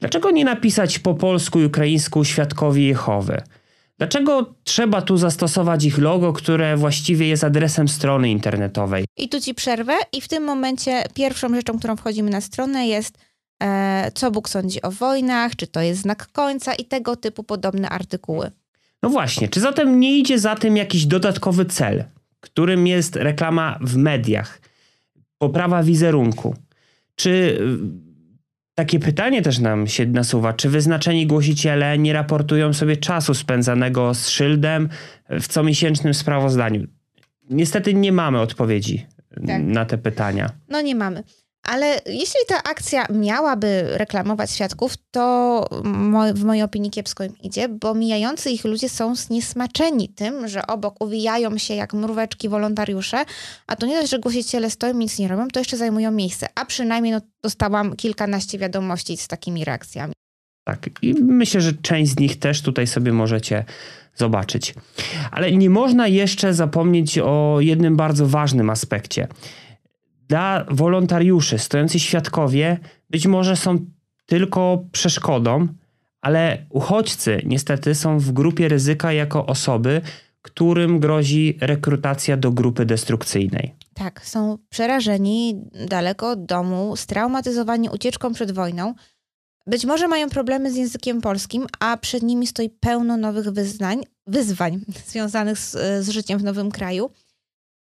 dlaczego 0.00 0.30
nie 0.30 0.44
napisać 0.44 0.98
po 0.98 1.14
polsku 1.14 1.60
i 1.60 1.64
ukraińsku 1.64 2.24
świadkowie 2.24 2.86
Jehowy? 2.86 3.42
Dlaczego 3.98 4.54
trzeba 4.64 5.02
tu 5.02 5.16
zastosować 5.16 5.84
ich 5.84 5.98
logo, 5.98 6.32
które 6.32 6.76
właściwie 6.76 7.28
jest 7.28 7.44
adresem 7.44 7.88
strony 7.88 8.30
internetowej? 8.30 9.04
I 9.16 9.28
tu 9.28 9.40
ci 9.40 9.54
przerwę 9.54 9.92
i 10.12 10.20
w 10.20 10.28
tym 10.28 10.44
momencie 10.44 11.02
pierwszą 11.14 11.54
rzeczą, 11.54 11.78
którą 11.78 11.96
wchodzimy 11.96 12.30
na 12.30 12.40
stronę 12.40 12.86
jest 12.86 13.18
e, 13.62 14.10
co 14.14 14.30
Bóg 14.30 14.48
sądzi 14.48 14.82
o 14.82 14.90
wojnach, 14.90 15.56
czy 15.56 15.66
to 15.66 15.80
jest 15.80 16.00
znak 16.00 16.26
końca 16.32 16.74
i 16.74 16.84
tego 16.84 17.16
typu 17.16 17.44
podobne 17.44 17.88
artykuły. 17.88 18.50
No 19.02 19.10
właśnie, 19.10 19.48
czy 19.48 19.60
zatem 19.60 20.00
nie 20.00 20.18
idzie 20.18 20.38
za 20.38 20.56
tym 20.56 20.76
jakiś 20.76 21.06
dodatkowy 21.06 21.64
cel, 21.64 22.04
którym 22.40 22.86
jest 22.86 23.16
reklama 23.16 23.78
w 23.80 23.96
mediach, 23.96 24.60
poprawa 25.38 25.82
wizerunku? 25.82 26.54
Czy 27.16 27.58
takie 28.80 28.98
pytanie 28.98 29.42
też 29.42 29.58
nam 29.58 29.86
się 29.86 30.06
nasuwa, 30.06 30.52
czy 30.52 30.68
wyznaczeni 30.68 31.26
głosiciele 31.26 31.98
nie 31.98 32.12
raportują 32.12 32.72
sobie 32.72 32.96
czasu 32.96 33.34
spędzanego 33.34 34.14
z 34.14 34.28
szyldem 34.28 34.88
w 35.30 35.48
comiesięcznym 35.48 36.14
sprawozdaniu? 36.14 36.86
Niestety 37.50 37.94
nie 37.94 38.12
mamy 38.12 38.40
odpowiedzi 38.40 39.06
tak. 39.46 39.62
na 39.62 39.84
te 39.84 39.98
pytania. 39.98 40.50
No 40.68 40.80
nie 40.80 40.94
mamy. 40.94 41.22
Ale 41.70 42.00
jeśli 42.06 42.40
ta 42.48 42.62
akcja 42.62 43.06
miałaby 43.10 43.84
reklamować 43.84 44.50
świadków, 44.50 44.94
to 45.10 45.66
w 46.34 46.44
mojej 46.44 46.62
opinii 46.62 46.90
kiepsko 46.90 47.24
im 47.24 47.38
idzie, 47.42 47.68
bo 47.68 47.94
mijający 47.94 48.50
ich 48.50 48.64
ludzie 48.64 48.88
są 48.88 49.14
zniesmaczeni 49.14 50.08
tym, 50.08 50.48
że 50.48 50.66
obok 50.66 51.04
uwijają 51.04 51.58
się 51.58 51.74
jak 51.74 51.94
mróweczki 51.94 52.48
wolontariusze, 52.48 53.24
a 53.66 53.76
to 53.76 53.86
nie 53.86 53.96
dość, 53.96 54.10
że 54.10 54.18
głosiciele 54.18 54.70
stoją 54.70 54.94
nic 54.94 55.18
nie 55.18 55.28
robią, 55.28 55.48
to 55.48 55.60
jeszcze 55.60 55.76
zajmują 55.76 56.10
miejsce. 56.10 56.46
A 56.54 56.64
przynajmniej 56.64 57.12
no, 57.12 57.20
dostałam 57.42 57.96
kilkanaście 57.96 58.58
wiadomości 58.58 59.16
z 59.16 59.28
takimi 59.28 59.64
reakcjami. 59.64 60.12
Tak, 60.64 60.90
i 61.02 61.14
myślę, 61.14 61.60
że 61.60 61.72
część 61.72 62.12
z 62.12 62.18
nich 62.18 62.38
też 62.38 62.62
tutaj 62.62 62.86
sobie 62.86 63.12
możecie 63.12 63.64
zobaczyć. 64.14 64.74
Ale 65.30 65.52
nie 65.52 65.70
można 65.70 66.08
jeszcze 66.08 66.54
zapomnieć 66.54 67.18
o 67.18 67.56
jednym 67.60 67.96
bardzo 67.96 68.26
ważnym 68.26 68.70
aspekcie– 68.70 69.28
dla 70.30 70.64
wolontariuszy 70.70 71.58
stojący 71.58 71.98
świadkowie 71.98 72.78
być 73.10 73.26
może 73.26 73.56
są 73.56 73.78
tylko 74.26 74.84
przeszkodą, 74.92 75.68
ale 76.20 76.58
uchodźcy 76.70 77.42
niestety 77.46 77.94
są 77.94 78.18
w 78.18 78.32
grupie 78.32 78.68
ryzyka 78.68 79.12
jako 79.12 79.46
osoby, 79.46 80.00
którym 80.42 81.00
grozi 81.00 81.58
rekrutacja 81.60 82.36
do 82.36 82.50
grupy 82.50 82.86
destrukcyjnej. 82.86 83.74
Tak, 83.94 84.26
są 84.26 84.58
przerażeni 84.68 85.60
daleko 85.88 86.30
od 86.30 86.44
domu, 86.44 86.96
straumatyzowani 86.96 87.88
ucieczką 87.88 88.32
przed 88.32 88.52
wojną. 88.52 88.94
Być 89.66 89.84
może 89.84 90.08
mają 90.08 90.28
problemy 90.28 90.72
z 90.72 90.76
językiem 90.76 91.20
polskim, 91.20 91.66
a 91.80 91.96
przed 91.96 92.22
nimi 92.22 92.46
stoi 92.46 92.70
pełno 92.70 93.16
nowych 93.16 93.50
wyznań, 93.50 94.02
wyzwań 94.26 94.80
związanych 95.10 95.58
z, 95.58 95.72
z 96.04 96.08
życiem 96.08 96.38
w 96.38 96.44
nowym 96.44 96.70
kraju. 96.70 97.10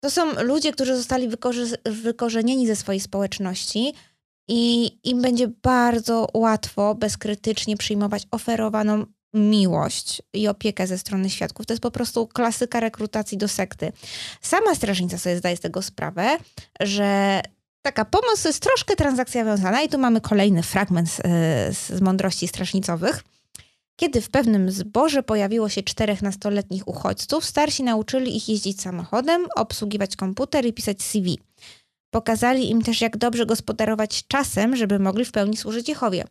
To 0.05 0.11
są 0.11 0.43
ludzie, 0.43 0.73
którzy 0.73 0.97
zostali 0.97 1.29
wykorzenieni 1.85 2.67
ze 2.67 2.77
swojej 2.77 3.01
społeczności 3.01 3.95
i 4.49 4.91
im 5.05 5.23
będzie 5.23 5.49
bardzo 5.49 6.29
łatwo 6.35 6.95
bezkrytycznie 6.95 7.77
przyjmować 7.77 8.27
oferowaną 8.31 9.05
miłość 9.35 10.23
i 10.33 10.49
opiekę 10.49 10.87
ze 10.87 10.99
strony 10.99 11.31
świadków. 11.31 11.67
To 11.67 11.73
jest 11.73 11.83
po 11.83 11.91
prostu 11.91 12.27
klasyka 12.27 12.81
rekrutacji 12.81 13.39
do 13.39 13.49
sekty. 13.49 13.93
Sama 14.41 14.75
strażnica 14.75 15.19
sobie 15.19 15.37
zdaje 15.37 15.57
z 15.57 15.61
tego 15.61 15.83
sprawę, 15.83 16.37
że 16.81 17.41
taka 17.83 18.05
pomoc 18.05 18.45
jest 18.45 18.63
troszkę 18.63 18.97
transakcja 18.97 19.45
wiązana 19.45 19.83
i 19.83 19.89
tu 19.89 19.99
mamy 19.99 20.21
kolejny 20.21 20.63
fragment 20.63 21.11
z, 21.11 21.21
z 21.77 22.01
mądrości 22.01 22.49
strażnicowych. 22.49 23.25
Kiedy 23.97 24.21
w 24.21 24.31
pewnym 24.31 24.71
zborze 24.71 25.23
pojawiło 25.23 25.69
się 25.69 25.83
czterech 25.83 26.23
nastoletnich 26.23 26.89
uchodźców, 26.89 27.45
starsi 27.45 27.83
nauczyli 27.83 28.37
ich 28.37 28.49
jeździć 28.49 28.81
samochodem, 28.81 29.47
obsługiwać 29.57 30.17
komputer 30.17 30.67
i 30.67 30.73
pisać 30.73 31.03
CV. 31.03 31.39
Pokazali 32.11 32.71
im 32.71 32.83
też, 32.83 33.01
jak 33.01 33.17
dobrze 33.17 33.47
gospodarować 33.47 34.27
czasem, 34.27 34.77
żeby 34.77 34.99
mogli 34.99 35.25
w 35.25 35.33
pełni 35.33 35.57
służyć 35.57 35.89
Jehowie. 35.89 36.25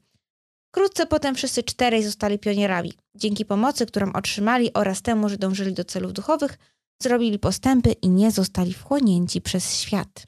Wkrótce 0.72 1.06
potem 1.06 1.36
wszyscy 1.36 1.64
czterej 1.64 2.04
zostali 2.04 2.40
pionierami. 2.40 2.94
Dzięki 3.16 3.46
pomocy, 3.46 3.86
którą 3.86 4.14
otrzymali 4.14 4.74
oraz 4.74 5.02
temu, 5.02 5.30
że 5.30 5.38
dążyli 5.38 5.74
do 5.74 5.84
celów 5.86 6.14
duchowych, 6.14 6.58
zrobili 7.02 7.40
postępy 7.40 7.92
i 7.92 8.10
nie 8.10 8.32
zostali 8.32 8.74
wchłonięci 8.74 9.42
przez 9.42 9.80
świat. 9.80 10.28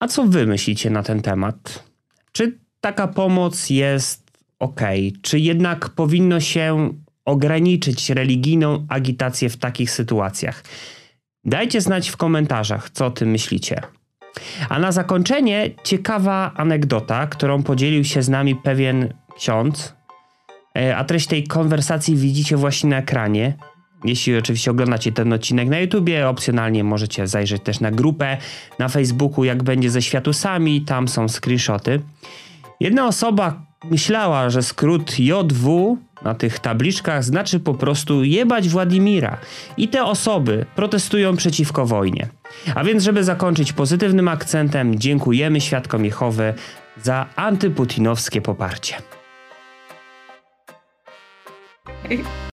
A 0.00 0.08
co 0.08 0.24
wy 0.24 0.46
myślicie 0.46 0.90
na 0.90 1.02
ten 1.02 1.22
temat? 1.22 1.84
Czy 2.32 2.58
taka 2.80 3.08
pomoc 3.08 3.70
jest 3.70 4.27
ok, 4.58 4.80
czy 5.22 5.38
jednak 5.38 5.88
powinno 5.88 6.40
się 6.40 6.92
ograniczyć 7.24 8.10
religijną 8.10 8.86
agitację 8.88 9.48
w 9.48 9.56
takich 9.56 9.90
sytuacjach? 9.90 10.64
Dajcie 11.44 11.80
znać 11.80 12.08
w 12.08 12.16
komentarzach, 12.16 12.90
co 12.90 13.06
o 13.06 13.10
tym 13.10 13.30
myślicie. 13.30 13.80
A 14.68 14.78
na 14.78 14.92
zakończenie 14.92 15.70
ciekawa 15.84 16.52
anegdota, 16.54 17.26
którą 17.26 17.62
podzielił 17.62 18.04
się 18.04 18.22
z 18.22 18.28
nami 18.28 18.56
pewien 18.56 19.14
ksiądz. 19.36 19.94
E, 20.78 20.96
a 20.96 21.04
treść 21.04 21.26
tej 21.26 21.46
konwersacji 21.46 22.16
widzicie 22.16 22.56
właśnie 22.56 22.90
na 22.90 22.96
ekranie. 22.96 23.54
Jeśli 24.04 24.36
oczywiście 24.36 24.70
oglądacie 24.70 25.12
ten 25.12 25.32
odcinek 25.32 25.68
na 25.68 25.78
YouTubie, 25.78 26.28
opcjonalnie 26.28 26.84
możecie 26.84 27.26
zajrzeć 27.26 27.62
też 27.62 27.80
na 27.80 27.90
grupę 27.90 28.36
na 28.78 28.88
Facebooku, 28.88 29.44
jak 29.44 29.62
będzie 29.62 29.90
ze 29.90 30.02
światusami, 30.02 30.82
tam 30.82 31.08
są 31.08 31.28
screenshoty. 31.28 32.00
Jedna 32.80 33.06
osoba 33.06 33.67
myślała, 33.84 34.50
że 34.50 34.62
skrót 34.62 35.18
JW 35.18 35.98
na 36.22 36.34
tych 36.34 36.58
tabliczkach 36.58 37.24
znaczy 37.24 37.60
po 37.60 37.74
prostu 37.74 38.24
jebać 38.24 38.68
Władimira 38.68 39.38
i 39.76 39.88
te 39.88 40.04
osoby 40.04 40.66
protestują 40.76 41.36
przeciwko 41.36 41.86
wojnie. 41.86 42.28
A 42.74 42.84
więc, 42.84 43.02
żeby 43.02 43.24
zakończyć 43.24 43.72
pozytywnym 43.72 44.28
akcentem, 44.28 44.98
dziękujemy 44.98 45.60
świadkom 45.60 46.04
Jehowy 46.04 46.54
za 47.02 47.26
antyputinowskie 47.36 48.40
poparcie. 48.40 48.94